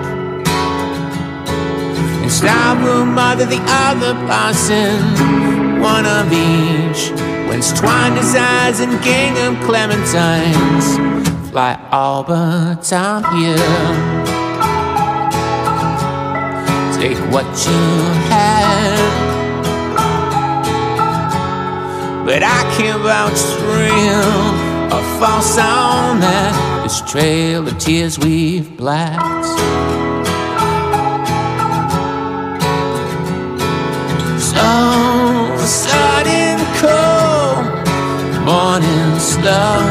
And 2.23 2.31
stop 2.31 2.77
room 2.85 3.13
mother 3.13 3.45
the 3.45 3.61
other 3.87 4.13
parson, 4.27 5.81
one 5.81 6.05
of 6.05 6.31
each. 6.31 7.11
Whence 7.49 7.71
twined 7.71 8.17
his 8.17 8.35
eyes 8.35 8.79
and 8.79 8.91
gingham 9.03 9.55
clementines 9.67 11.17
fly 11.57 11.79
all 11.91 12.21
but 12.21 12.93
I'm 12.93 13.23
here. 13.35 13.57
Take 16.99 17.17
what 17.33 17.47
you 17.65 17.83
have, 18.29 19.15
but 22.27 22.43
I 22.43 22.61
can't 22.77 23.01
vouch 23.01 23.41
for 23.57 23.73
real 23.81 24.93
or 24.93 25.03
false 25.19 25.57
on 25.57 26.19
that. 26.19 26.76
This 26.87 27.01
trail 27.01 27.67
of 27.67 27.77
tears 27.79 28.17
we've 28.17 28.77
blacked. 28.77 29.45
So 34.39 34.69
sudden 35.65 36.59
cold, 36.79 37.65
morning 38.45 39.19
slow. 39.19 39.83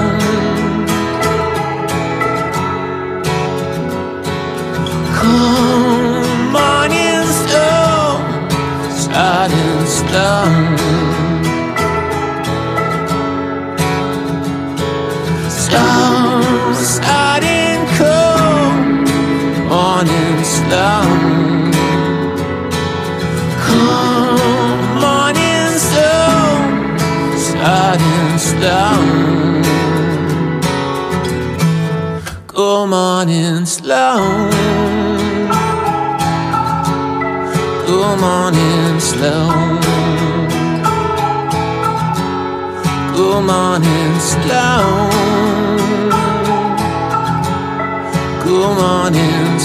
Come 5.19 6.53
morning 6.53 7.07
morning 19.97 20.45
slow. 20.45 21.09
Come 23.65 25.01
morning 25.01 25.71
slow, 25.89 26.37
sudden 27.47 28.39
slow. 28.49 28.99
Good 32.47 32.87
morning, 32.89 33.65
slow. 33.65 34.51
Good 37.87 38.19
morning, 38.21 39.01
slow. 39.01 39.81
Good 43.15 43.43
morning, 43.51 44.15
slow. 44.21 45.07
Good 48.45 48.77
morning, 48.79 49.56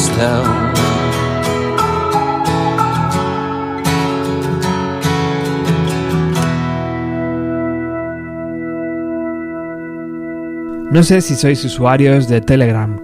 No 10.91 11.03
sé 11.03 11.21
si 11.21 11.35
sois 11.35 11.65
usuarios 11.65 12.27
de 12.27 12.41
Telegram. 12.41 12.99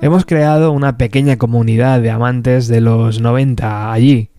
Hemos 0.00 0.24
creado 0.24 0.70
una 0.70 0.96
pequeña 0.96 1.36
comunidad 1.36 2.00
de 2.00 2.10
amantes 2.10 2.68
de 2.68 2.80
los 2.80 3.20
90 3.20 3.92
allí. 3.92 4.30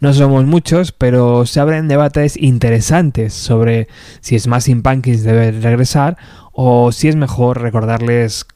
No 0.00 0.12
somos 0.12 0.44
muchos, 0.44 0.90
pero 0.90 1.46
se 1.46 1.60
abren 1.60 1.86
debates 1.86 2.36
interesantes 2.36 3.32
sobre 3.32 3.86
si 4.20 4.34
es 4.34 4.48
más 4.48 4.68
Pumpkins 4.68 5.22
debe 5.22 5.52
regresar 5.52 6.16
o 6.52 6.90
si 6.90 7.08
es 7.08 7.14
mejor 7.14 7.60
recordarles 7.60 8.46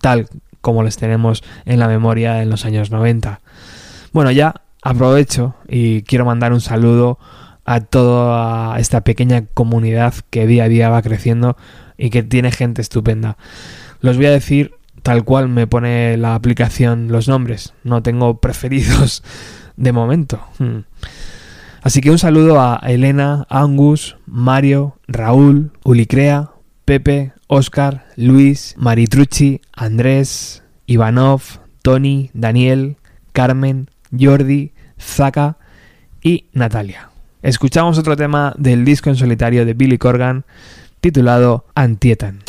tal 0.00 0.28
como 0.60 0.82
les 0.82 0.96
tenemos 0.96 1.42
en 1.64 1.78
la 1.78 1.88
memoria 1.88 2.42
en 2.42 2.50
los 2.50 2.64
años 2.64 2.90
90. 2.90 3.40
Bueno, 4.12 4.30
ya 4.30 4.54
aprovecho 4.82 5.54
y 5.68 6.02
quiero 6.02 6.24
mandar 6.24 6.52
un 6.52 6.60
saludo 6.60 7.18
a 7.64 7.80
toda 7.80 8.78
esta 8.78 9.02
pequeña 9.02 9.44
comunidad 9.52 10.14
que 10.30 10.46
día 10.46 10.64
a 10.64 10.68
día 10.68 10.88
va 10.88 11.02
creciendo 11.02 11.56
y 11.98 12.10
que 12.10 12.22
tiene 12.22 12.50
gente 12.50 12.80
estupenda. 12.80 13.36
Los 14.00 14.16
voy 14.16 14.26
a 14.26 14.30
decir 14.30 14.72
tal 15.02 15.24
cual 15.24 15.48
me 15.48 15.66
pone 15.66 16.16
la 16.16 16.34
aplicación 16.34 17.08
los 17.08 17.28
nombres. 17.28 17.74
No 17.84 18.02
tengo 18.02 18.38
preferidos 18.40 19.22
de 19.76 19.92
momento. 19.92 20.40
Hmm. 20.58 20.80
Así 21.82 22.00
que 22.00 22.10
un 22.10 22.18
saludo 22.18 22.60
a 22.60 22.80
Elena, 22.86 23.46
Angus, 23.48 24.16
Mario, 24.26 24.98
Raúl, 25.06 25.70
Ulicrea, 25.84 26.50
Pepe, 26.84 27.32
Oscar, 27.48 28.04
Luis, 28.16 28.74
Maritrucci, 28.78 29.60
Andrés, 29.72 30.62
Ivanov, 30.86 31.42
Tony, 31.82 32.30
Daniel, 32.34 32.96
Carmen, 33.32 33.90
Jordi, 34.16 34.72
Zaka 35.00 35.56
y 36.22 36.46
Natalia. 36.52 37.10
Escuchamos 37.42 37.98
otro 37.98 38.16
tema 38.16 38.54
del 38.58 38.84
disco 38.84 39.10
en 39.10 39.16
solitario 39.16 39.64
de 39.64 39.74
Billy 39.74 39.98
Corgan 39.98 40.44
titulado 41.00 41.64
Antietan. 41.74 42.47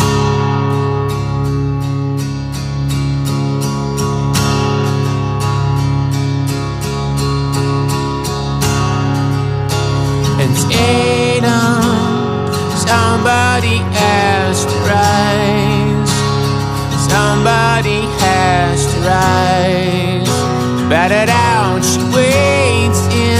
Battered 20.99 21.29
out, 21.29 21.79
she 21.81 22.01
waits 22.13 23.07
in. 23.07 23.39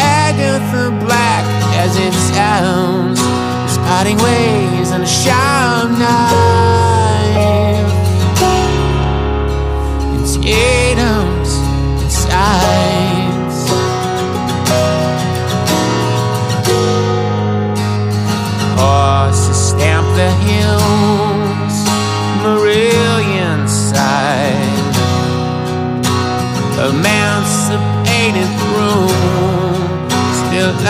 Agatha 0.00 0.90
Black, 1.04 1.44
as 1.76 1.94
it 1.98 2.14
sounds, 2.32 3.20
is 3.70 3.76
parting 3.84 4.16
ways 4.16 4.90
on 4.92 5.02
a 5.02 5.06
sharp 5.06 5.90
knife. 6.00 6.72
It's 10.22 10.36
Tatum's 10.38 10.91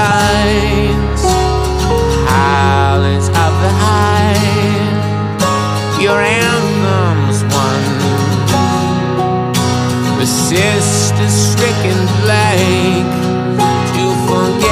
lies. 0.03 1.23
Highlands 2.33 3.29
of 3.45 3.53
the 3.65 3.73
high, 3.85 4.43
your 6.05 6.21
anthem's 6.45 7.41
one. 7.67 7.87
The 10.19 10.27
sisters 10.27 11.37
stricken 11.51 12.01
blank 12.23 13.11
to 13.95 14.05
forget 14.27 14.72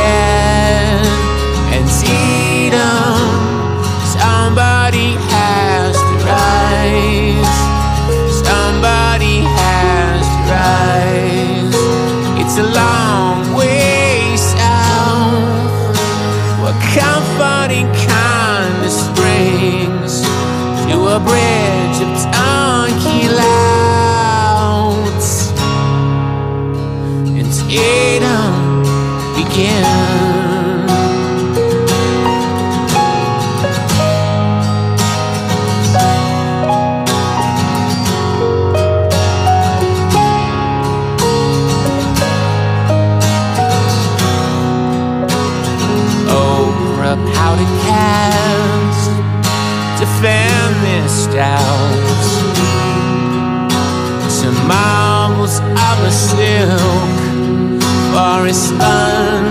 silk 56.61 57.81
forest 58.13 58.69
spun, 58.69 59.45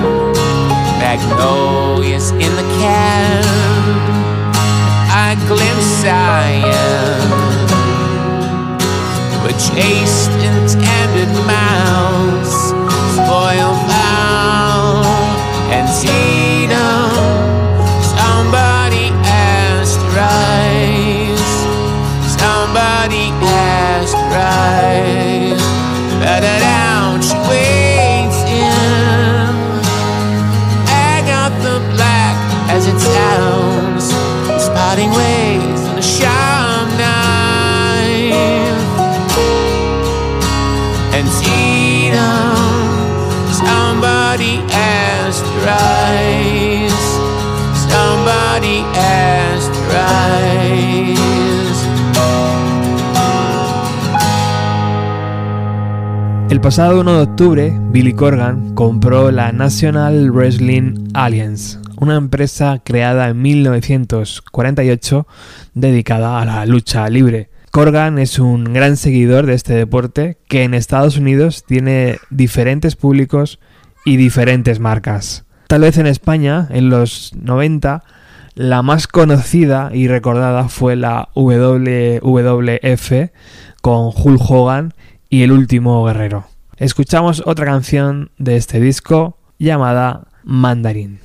magnolias 1.01 2.29
in 2.45 2.51
the 2.59 2.67
can. 2.77 3.43
I 5.25 5.29
glimpse 5.47 5.89
cyan, 6.01 7.29
were 9.41 9.57
chased 9.73 10.33
and 10.47 10.69
tended 10.85 11.31
mouths, 11.47 12.53
spoil 13.15 13.73
foul 13.89 15.03
and 15.75 15.87
Tito. 15.99 16.58
El 56.59 56.63
pasado 56.63 56.99
1 56.99 57.13
de 57.13 57.23
octubre, 57.23 57.79
Billy 57.89 58.11
Corgan 58.11 58.75
compró 58.75 59.31
la 59.31 59.53
National 59.53 60.29
Wrestling 60.29 61.07
Alliance, 61.13 61.79
una 61.95 62.17
empresa 62.17 62.81
creada 62.83 63.29
en 63.29 63.41
1948 63.41 65.25
dedicada 65.73 66.41
a 66.41 66.43
la 66.43 66.65
lucha 66.65 67.09
libre. 67.09 67.49
Corgan 67.71 68.19
es 68.19 68.39
un 68.39 68.65
gran 68.73 68.97
seguidor 68.97 69.45
de 69.45 69.53
este 69.53 69.73
deporte 69.73 70.37
que 70.49 70.63
en 70.63 70.73
Estados 70.73 71.15
Unidos 71.15 71.63
tiene 71.65 72.17
diferentes 72.29 72.97
públicos 72.97 73.61
y 74.03 74.17
diferentes 74.17 74.81
marcas. 74.81 75.45
Tal 75.67 75.79
vez 75.83 75.97
en 75.97 76.07
España, 76.07 76.67
en 76.71 76.89
los 76.89 77.31
90, 77.41 78.03
la 78.55 78.81
más 78.81 79.07
conocida 79.07 79.91
y 79.93 80.09
recordada 80.09 80.67
fue 80.67 80.97
la 80.97 81.29
WWF 81.35 83.11
con 83.81 84.11
Hulk 84.13 84.41
Hogan 84.41 84.93
y 85.29 85.43
El 85.43 85.53
último 85.53 86.03
guerrero. 86.03 86.48
Escuchamos 86.79 87.43
otra 87.45 87.65
canción 87.65 88.31
de 88.37 88.55
este 88.55 88.79
disco 88.79 89.37
llamada 89.57 90.27
Mandarin. 90.45 91.19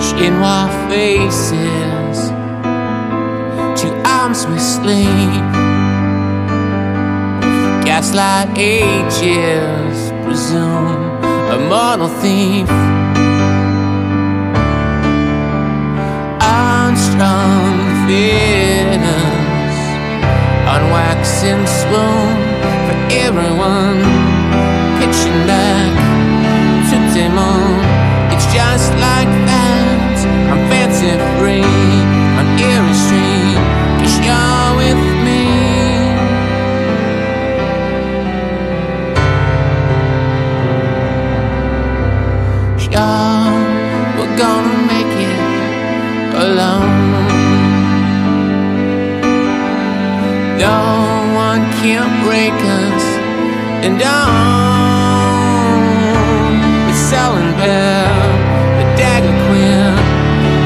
Chinois 0.00 0.70
faces, 0.88 2.32
two 3.78 3.92
arms 4.06 4.46
with 4.46 4.58
sleep. 4.58 5.44
Gaslight 7.84 8.56
ages, 8.56 10.14
presume 10.24 11.05
mortal 11.68 12.08
thief. 12.22 12.68
Unstrung 16.40 17.78
feelings, 18.06 19.76
on 20.72 20.82
wax 20.94 21.42
and 21.42 21.66
swoon 21.80 22.36
for 22.86 22.96
everyone. 23.24 24.00
Pitching 24.98 25.40
back 25.50 25.92
to 26.88 26.96
Timon. 27.12 27.82
It's 28.32 28.46
just 28.54 28.92
like 29.06 29.32
that. 29.50 30.16
I'm 30.50 30.62
fancy 30.70 31.10
free 31.38 31.95
one 51.86 51.98
can 51.98 52.24
break 52.24 52.52
us, 52.52 53.04
and 53.84 54.02
on 54.02 54.08
the 56.88 56.94
selling 56.94 57.52
bell, 57.56 58.14
the 58.78 58.84
dagger 58.96 59.36
queen, 59.46 59.94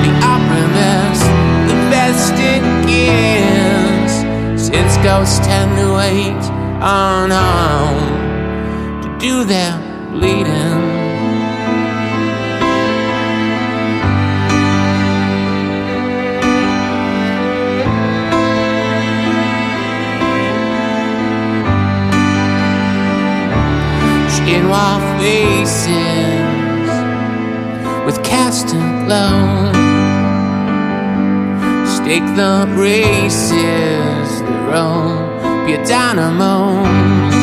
the 0.04 0.12
opera 0.24 0.66
mess, 0.78 1.20
the 1.68 1.76
best 1.90 2.34
it 2.34 2.64
gives. 2.86 4.14
Since 4.62 4.96
ghosts 4.98 5.40
tend 5.46 5.76
to 5.78 5.86
wait 5.94 6.42
on 6.82 7.30
home 7.30 9.02
to 9.02 9.08
do 9.18 9.44
their 9.44 9.78
bleeding. 10.12 10.69
Chinois 24.50 24.98
faces 25.20 26.88
with 28.04 28.20
casting 28.24 29.04
glow. 29.04 29.70
Stake 31.86 32.26
the 32.34 32.66
races, 32.76 34.28
the 34.42 34.56
row, 34.66 35.02
pure 35.66 35.84
dynamos. 35.84 37.34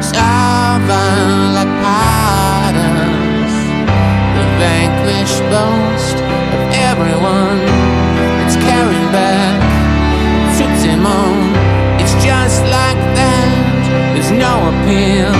Sovereign 0.00 1.54
like 1.58 1.74
the 4.36 4.46
vanquished 4.58 5.42
boast 5.52 6.16
of 6.54 6.60
everyone 6.88 7.77
ill, 14.88 15.32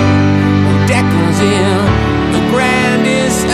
the 2.32 2.40
grandest. 2.50 3.46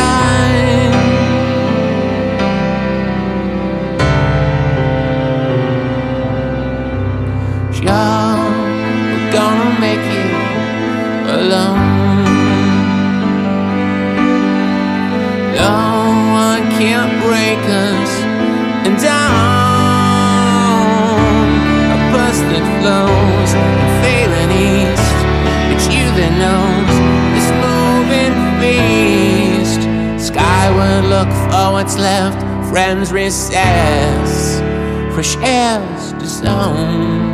Sure, 7.74 8.38
we're 9.10 9.32
gonna 9.32 9.70
make 9.78 10.06
it 10.22 10.32
alone. 11.38 12.24
No 15.54 15.74
one 16.44 16.62
can 16.78 17.06
break 17.20 17.62
us, 17.68 17.93
look 31.24 31.34
for 31.50 31.72
what's 31.72 31.96
left. 31.96 32.38
Friends 32.70 33.12
recess, 33.12 34.58
fresh 35.14 35.36
air's 35.38 36.12
to 36.12 36.26
zone. 36.26 37.34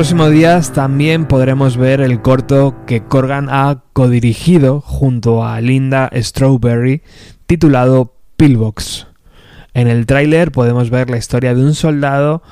Próximos 0.00 0.30
días 0.30 0.72
también 0.72 1.26
podremos 1.26 1.76
ver 1.76 2.00
el 2.00 2.22
corto 2.22 2.74
que 2.86 3.02
Corgan 3.02 3.48
ha 3.50 3.82
codirigido 3.92 4.80
junto 4.80 5.44
a 5.44 5.60
Linda 5.60 6.08
Strawberry 6.14 7.02
titulado 7.44 8.14
Pillbox. 8.38 9.08
En 9.74 9.88
el 9.88 10.06
tráiler 10.06 10.52
podemos 10.52 10.88
ver 10.88 11.10
la 11.10 11.18
historia 11.18 11.54
de 11.54 11.62
un 11.62 11.74
soldado 11.74 12.42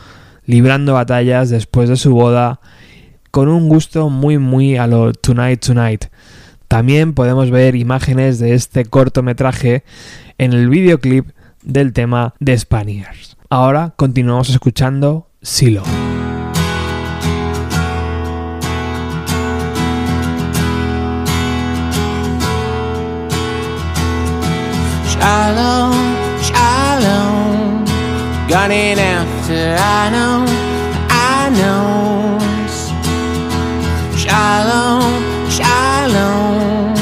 librando 0.45 0.93
batallas 0.93 1.49
después 1.49 1.89
de 1.89 1.97
su 1.97 2.13
boda 2.13 2.61
con 3.31 3.49
un 3.49 3.71
gusto 3.71 4.11
muy 4.11 4.37
muy 4.37 4.77
a 4.77 4.87
lo 4.87 5.15
Tonight 5.15 5.65
Tonight. 5.65 6.05
También 6.69 7.15
podemos 7.15 7.51
ver 7.51 7.77
imágenes 7.77 8.39
de 8.39 8.53
este 8.53 8.85
cortometraje 8.85 9.85
en 10.37 10.53
el 10.53 10.69
videoclip 10.69 11.31
del 11.63 11.95
tema 11.95 12.35
The 12.45 12.59
Spaniards. 12.59 13.39
Ahora 13.49 13.95
continuamos 13.97 14.51
escuchando 14.51 15.31
Silo. 15.41 15.83
Shalom, 25.29 25.93
shalom, 26.41 27.85
gunning 28.49 28.99
after 28.99 29.77
I 29.79 30.09
know, 30.15 30.47
I 31.11 31.51
know. 31.59 32.39
Shalom, 34.17 35.13
shalom, 35.51 36.95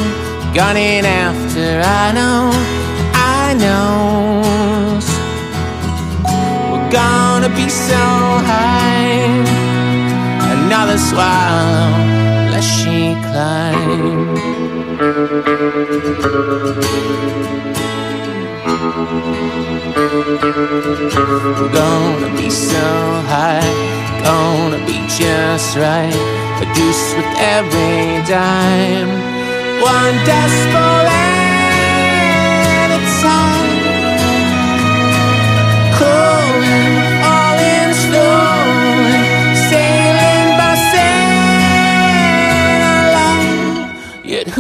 gunning 0.53 1.07
after 1.07 1.69
I 1.85 2.11
know, 2.19 2.51
I 3.15 3.55
know. 3.63 4.43
We're 6.73 6.91
gonna 6.91 7.51
be 7.55 7.69
so 7.69 8.03
high, 8.51 9.23
another 10.51 10.99
swallow, 10.99 11.93
lest 12.51 12.71
she 12.77 13.15
climb. 13.31 14.27
Gonna 18.97 19.13
be 22.35 22.49
so 22.49 22.89
high, 23.29 23.61
gonna 24.25 24.79
be 24.87 25.05
just 25.07 25.77
right. 25.77 26.17
A 26.63 26.65
with 27.15 27.27
every 27.37 28.25
dime. 28.27 29.11
One 29.83 30.17
decibel 30.25 31.05
at 31.13 32.91
a 32.91 33.01
time. 33.21 33.87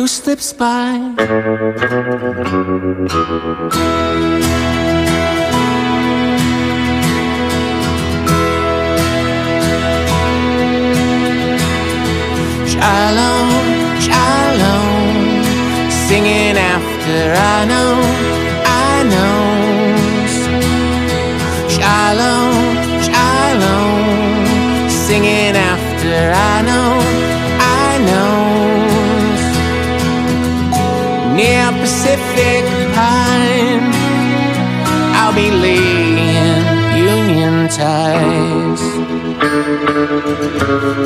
Who 0.06 0.10
slips 0.10 0.52
by? 0.52 0.92
Shalom, 12.72 13.50
shalom, 14.06 15.16
singing 16.06 16.56
after 16.74 17.22
I 17.54 17.58
know, 17.70 17.94
I 18.86 18.94
know. 19.12 19.38
Shalom, 21.76 22.54
shalom, 23.08 24.88
singing 24.88 25.56
after 25.72 26.16
I 26.52 26.56
know, 26.68 26.85
Pacific 31.86 32.64
Pine, 32.96 33.92
I'll 35.14 35.32
be 35.32 35.52
laying 35.52 36.66
Union 36.98 37.68
ties 37.68 38.80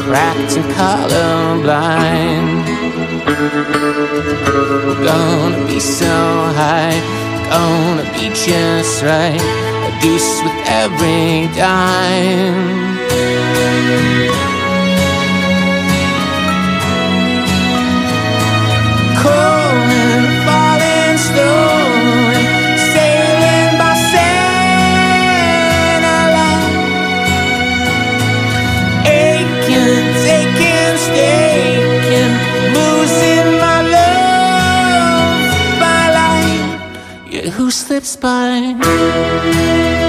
cracked 0.08 0.56
and 0.56 0.68
colorblind. 0.72 2.64
Gonna 5.04 5.66
be 5.66 5.80
so 5.80 6.16
high, 6.56 6.98
gonna 7.50 8.06
be 8.14 8.30
just 8.30 9.02
right. 9.02 9.42
A 9.84 9.90
deuce 10.00 10.40
with 10.42 10.58
every 10.64 11.46
dime. 11.58 12.80
Cold 19.22 19.49
slips 37.70 38.16
by? 38.16 39.99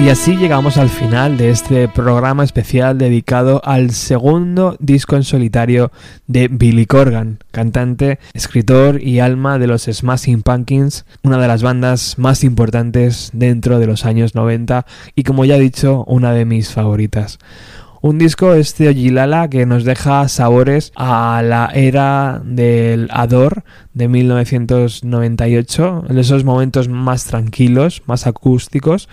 Y 0.00 0.08
así 0.08 0.36
llegamos 0.38 0.78
al 0.78 0.88
final 0.88 1.36
de 1.36 1.50
este 1.50 1.86
programa 1.86 2.42
especial 2.42 2.96
dedicado 2.96 3.60
al 3.62 3.90
segundo 3.90 4.74
disco 4.80 5.14
en 5.14 5.24
solitario 5.24 5.92
de 6.26 6.48
Billy 6.48 6.86
Corgan, 6.86 7.40
cantante, 7.50 8.18
escritor 8.32 9.02
y 9.02 9.20
alma 9.20 9.58
de 9.58 9.66
los 9.66 9.82
Smashing 9.82 10.40
Pumpkins, 10.40 11.04
una 11.22 11.36
de 11.36 11.46
las 11.46 11.62
bandas 11.62 12.18
más 12.18 12.44
importantes 12.44 13.28
dentro 13.34 13.78
de 13.78 13.86
los 13.86 14.06
años 14.06 14.34
90 14.34 14.86
y 15.14 15.24
como 15.24 15.44
ya 15.44 15.56
he 15.56 15.60
dicho, 15.60 16.02
una 16.06 16.32
de 16.32 16.46
mis 16.46 16.70
favoritas. 16.72 17.38
Un 18.00 18.16
disco 18.16 18.54
este 18.54 18.88
Ojilala 18.88 19.50
que 19.50 19.66
nos 19.66 19.84
deja 19.84 20.26
sabores 20.28 20.92
a 20.96 21.42
la 21.44 21.70
era 21.74 22.40
del 22.42 23.08
Ador 23.12 23.64
de 23.92 24.08
1998, 24.08 26.04
en 26.08 26.18
esos 26.18 26.44
momentos 26.44 26.88
más 26.88 27.26
tranquilos, 27.26 28.02
más 28.06 28.26
acústicos 28.26 29.06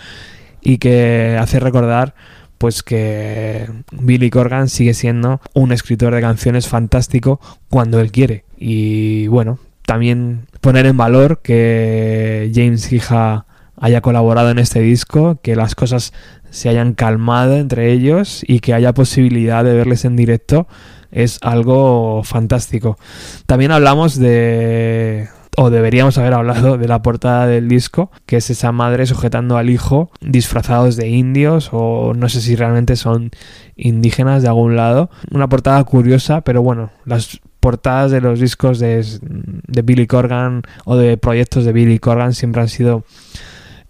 y 0.67 0.79
que 0.79 1.37
hace 1.39 1.61
recordar 1.61 2.13
pues 2.57 2.83
que 2.83 3.69
Billy 3.93 4.29
Corgan 4.29 4.67
sigue 4.67 4.93
siendo 4.93 5.39
un 5.53 5.71
escritor 5.71 6.13
de 6.13 6.19
canciones 6.19 6.67
fantástico 6.67 7.39
cuando 7.69 8.01
él 8.01 8.11
quiere. 8.11 8.43
Y 8.57 9.27
bueno 9.27 9.59
también 9.85 10.47
poner 10.59 10.85
en 10.85 10.97
valor 10.97 11.39
que 11.41 12.51
James 12.53 12.91
Hija 12.91 13.45
haya 13.79 14.01
colaborado 14.01 14.49
en 14.49 14.59
este 14.59 14.81
disco 14.81 15.39
que 15.41 15.55
las 15.55 15.73
cosas 15.73 16.11
se 16.49 16.67
hayan 16.67 16.93
calmado 16.93 17.55
entre 17.55 17.93
ellos 17.93 18.43
y 18.45 18.59
que 18.59 18.73
haya 18.73 18.93
posibilidad 18.93 19.63
de 19.63 19.73
verles 19.73 20.03
en 20.03 20.17
directo 20.17 20.67
es 21.11 21.39
algo 21.43 22.23
fantástico. 22.25 22.97
También 23.45 23.71
hablamos 23.71 24.19
de 24.19 25.29
o 25.59 25.71
deberíamos 25.71 26.19
haber 26.19 26.35
hablado 26.35 26.77
de 26.77 26.87
la 26.87 27.01
portada 27.01 27.47
del 27.47 27.67
disco, 27.67 28.11
que 28.27 28.37
es 28.37 28.49
esa 28.51 28.71
madre 28.71 29.07
sujetando 29.07 29.57
al 29.57 29.71
hijo 29.71 30.11
disfrazados 30.21 30.97
de 30.97 31.07
indios 31.09 31.69
o 31.71 32.13
no 32.15 32.29
sé 32.29 32.41
si 32.41 32.55
realmente 32.55 32.95
son 32.95 33.31
indígenas 33.75 34.43
de 34.43 34.49
algún 34.49 34.75
lado. 34.75 35.09
Una 35.31 35.49
portada 35.49 35.83
curiosa, 35.83 36.41
pero 36.41 36.61
bueno, 36.61 36.91
las 37.05 37.41
portadas 37.59 38.11
de 38.11 38.21
los 38.21 38.39
discos 38.39 38.77
de, 38.77 39.03
de 39.23 39.81
Billy 39.81 40.05
Corgan 40.05 40.61
o 40.85 40.95
de 40.95 41.17
proyectos 41.17 41.65
de 41.65 41.73
Billy 41.73 41.97
Corgan 41.97 42.33
siempre 42.33 42.61
han 42.61 42.69
sido 42.69 43.03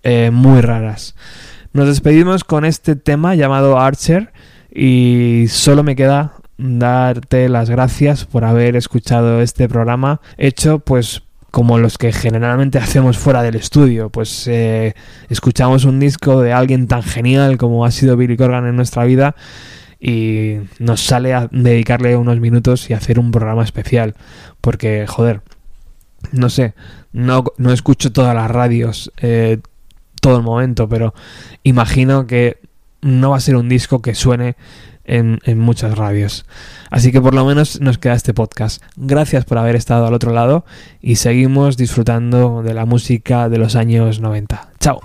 eh, 0.03 0.31
muy 0.31 0.61
raras. 0.61 1.15
Nos 1.73 1.87
despedimos 1.87 2.45
con 2.45 2.63
este 2.63 2.95
tema 2.95 3.35
llamado 3.35 3.77
Archer 3.77 4.31
y 4.73 5.47
solo 5.49 5.83
me 5.83 5.97
queda 5.97 6.35
darte 6.57 7.49
las 7.49 7.69
gracias 7.69 8.23
por 8.23 8.45
haber 8.45 8.77
escuchado 8.77 9.41
este 9.41 9.67
programa 9.67 10.21
hecho 10.37 10.79
pues 10.79 11.26
como 11.51 11.77
los 11.77 11.97
que 11.97 12.11
generalmente 12.11 12.77
hacemos 12.79 13.17
fuera 13.17 13.41
del 13.41 13.55
estudio. 13.55 14.09
Pues 14.09 14.47
eh, 14.47 14.95
escuchamos 15.29 15.85
un 15.85 15.99
disco 15.99 16.41
de 16.41 16.53
alguien 16.53 16.87
tan 16.87 17.03
genial 17.03 17.57
como 17.57 17.85
ha 17.85 17.91
sido 17.91 18.17
Billy 18.17 18.37
Corgan 18.37 18.67
en 18.67 18.75
nuestra 18.75 19.03
vida 19.05 19.35
y 19.99 20.57
nos 20.79 21.01
sale 21.01 21.33
a 21.33 21.47
dedicarle 21.51 22.15
unos 22.15 22.39
minutos 22.39 22.89
y 22.89 22.93
hacer 22.93 23.19
un 23.19 23.31
programa 23.31 23.63
especial. 23.63 24.15
Porque, 24.61 25.05
joder, 25.07 25.41
no 26.31 26.49
sé, 26.49 26.73
no, 27.11 27.43
no 27.57 27.71
escucho 27.71 28.11
todas 28.11 28.35
las 28.35 28.49
radios 28.49 29.11
eh, 29.17 29.59
todo 30.21 30.37
el 30.37 30.43
momento, 30.43 30.89
pero 30.89 31.13
imagino 31.63 32.27
que 32.27 32.59
no 33.01 33.31
va 33.31 33.37
a 33.37 33.41
ser 33.41 33.55
un 33.55 33.69
disco 33.69 34.01
que 34.01 34.15
suene 34.15 34.55
en, 35.07 35.39
muchas 35.59 35.97
radios. 35.97 36.45
Así 36.89 37.11
que 37.11 37.21
por 37.21 37.33
lo 37.33 37.45
menos 37.45 37.81
nos 37.81 37.97
queda 37.97 38.13
este 38.13 38.33
podcast. 38.33 38.83
Gracias 38.95 39.45
por 39.45 39.57
haber 39.57 39.75
estado 39.75 40.05
al 40.05 40.13
otro 40.13 40.33
lado 40.33 40.65
y 41.01 41.15
seguimos 41.15 41.77
disfrutando 41.77 42.61
de 42.63 42.73
la 42.73 42.85
música 42.85 43.49
de 43.49 43.57
los 43.57 43.75
años 43.75 44.19
90. 44.19 44.69
Chao. 44.79 44.99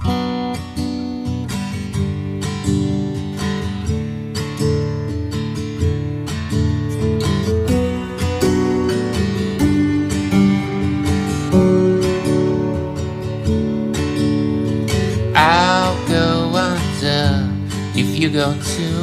Too. 18.32 19.01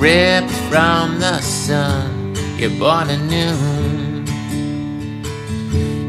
Ripped 0.00 0.50
from 0.70 1.18
the 1.18 1.42
sun, 1.42 2.34
you're 2.56 2.70
born 2.70 3.10
anew. 3.10 4.24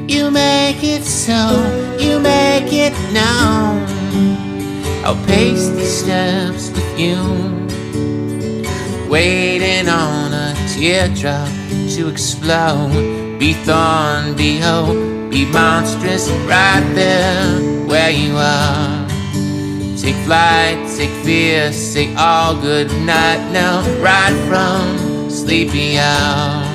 You 0.08 0.32
make 0.32 0.82
it 0.82 1.04
so, 1.04 1.98
you 2.00 2.22
make 2.22 2.72
it 2.72 2.94
known. 3.12 3.86
I'll 5.04 5.22
pace 5.26 5.68
the 5.68 5.84
steps 5.84 6.70
with 6.70 6.98
you, 6.98 7.18
waiting 9.10 9.90
on 9.90 10.32
a 10.32 10.56
teardrop 10.70 11.50
to 11.98 12.08
explode. 12.08 13.38
Be 13.40 13.52
thorn, 13.66 14.38
be 14.38 14.58
hope, 14.58 15.30
be 15.30 15.44
monstrous 15.52 16.30
right 16.48 16.90
there 16.96 17.60
where 17.88 18.10
you 18.10 18.38
are. 18.38 19.01
Take 20.02 20.16
flight, 20.26 20.80
take 20.98 21.12
fear, 21.24 21.72
say 21.72 22.12
all 22.16 22.60
good 22.60 22.88
night 23.06 23.52
now, 23.52 23.84
right 24.02 24.34
from 24.48 25.30
sleepy 25.30 26.00
hour. 26.00 26.66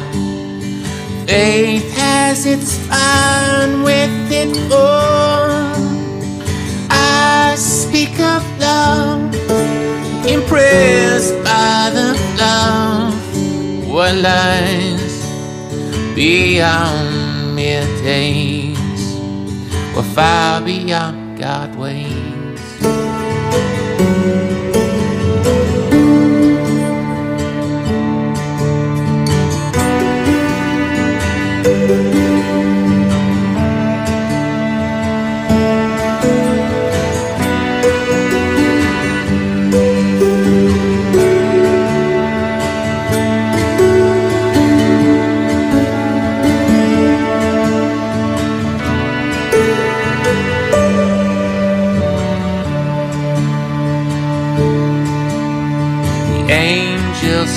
Faith 1.26 1.92
has 1.96 2.46
its 2.46 2.76
fun 2.86 3.82
with 3.82 4.30
it 4.30 4.72
all. 4.72 5.74
I 6.88 7.56
speak 7.56 8.14
of 8.20 8.44
love, 8.60 9.34
impressed 10.24 11.34
by 11.42 11.90
the 11.92 12.14
love. 12.38 13.88
What 13.88 14.14
lies 14.14 15.26
beyond 16.14 17.56
mere 17.56 17.86
days, 18.04 19.18
or 19.96 20.04
far 20.14 20.60
beyond 20.60 21.40
God 21.40 21.74
ways. 21.74 22.35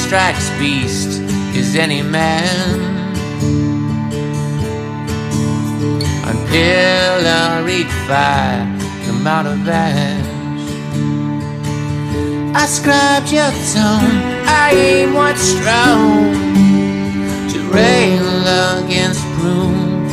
Strikes 0.10 0.50
beast 0.58 1.22
is 1.56 1.76
any 1.76 2.02
man. 2.02 2.80
Unpilloried 6.26 7.92
fire 8.08 8.66
come 9.06 9.28
out 9.28 9.46
of 9.46 9.70
ash 9.70 10.26
I 12.56 12.66
scribed 12.66 13.32
your 13.32 13.52
tone, 13.76 14.18
I 14.48 14.72
aim 14.74 15.14
what's 15.14 15.42
strong 15.42 16.34
To 17.52 17.60
rail 17.70 18.82
against 18.82 19.24
broom. 19.38 20.10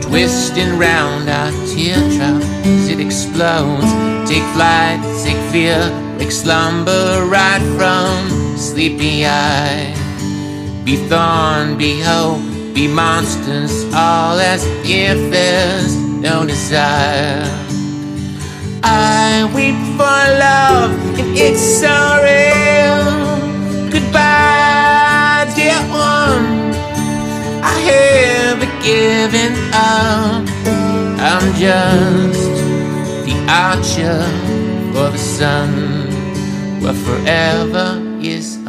Twisting 0.00 0.78
round 0.78 1.28
our 1.28 1.50
teardrop 1.66 2.40
as 2.64 2.88
it 2.88 3.00
explodes. 3.00 3.90
Take 4.30 4.46
flight, 4.54 5.00
take 5.24 5.42
fear, 5.50 5.82
break 6.18 6.30
slumber 6.30 7.26
right 7.26 7.62
from 7.76 8.39
sleepy 8.60 9.24
eye. 9.26 9.94
Be 10.84 10.96
thorn, 11.08 11.78
be 11.78 12.00
hope, 12.00 12.42
be 12.74 12.86
monsters 12.86 13.84
All 13.94 14.38
as 14.38 14.64
if 14.84 15.30
there's 15.30 15.96
no 15.96 16.46
desire. 16.46 17.42
I 18.82 19.50
weep 19.54 19.80
for 19.96 20.20
love 20.46 20.92
and 21.18 21.36
it's 21.36 21.60
so 21.80 21.94
real. 22.22 23.90
Goodbye, 23.90 25.50
dear 25.54 25.80
one. 25.90 26.74
I 27.62 27.76
have 27.90 28.60
given 28.82 29.52
up. 29.72 30.44
I'm 31.22 31.54
just 31.54 32.50
the 33.26 33.36
archer 33.48 34.20
for 34.92 35.10
the 35.10 35.18
sun, 35.18 35.70
where 36.80 36.94
forever 36.94 37.99
is. 38.24 38.59